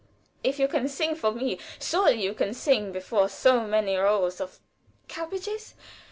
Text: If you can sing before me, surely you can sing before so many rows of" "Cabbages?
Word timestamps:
If 0.43 0.57
you 0.57 0.67
can 0.67 0.87
sing 0.87 1.11
before 1.11 1.33
me, 1.33 1.59
surely 1.79 2.23
you 2.23 2.33
can 2.33 2.55
sing 2.55 2.91
before 2.91 3.29
so 3.29 3.61
many 3.63 3.95
rows 3.97 4.41
of" 4.41 4.59
"Cabbages? 5.07 5.75